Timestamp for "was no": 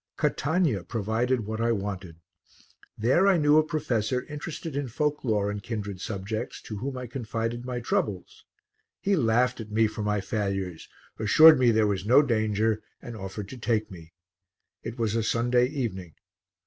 11.85-12.23